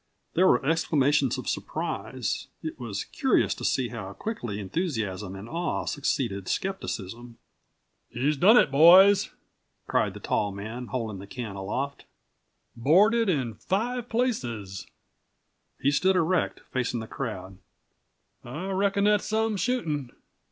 There 0.33 0.47
were 0.47 0.65
exclamations 0.65 1.37
of 1.37 1.47
surprise. 1.47 2.47
It 2.63 2.79
was 2.79 3.03
curious 3.03 3.53
to 3.53 3.63
see 3.63 3.89
how 3.89 4.13
quickly 4.13 4.59
enthusiasm 4.59 5.35
and 5.35 5.47
awe 5.47 5.85
succeeded 5.85 6.47
skepticism. 6.47 7.37
"He's 8.09 8.35
done 8.35 8.57
it, 8.57 8.71
boys!" 8.71 9.29
cried 9.85 10.15
the 10.15 10.19
tall 10.19 10.51
man, 10.53 10.87
holding 10.87 11.19
the 11.19 11.27
can 11.27 11.55
aloft. 11.55 12.05
"Bored 12.75 13.13
it 13.13 13.29
in 13.29 13.53
five 13.53 14.09
places!" 14.09 14.87
He 15.79 15.91
stood 15.91 16.15
erect, 16.15 16.61
facing 16.71 16.99
the 16.99 17.05
crowd. 17.05 17.59
"I 18.43 18.71
reckon 18.71 19.03
that's 19.03 19.25
some 19.27 19.55
shootin'!" 19.55 20.09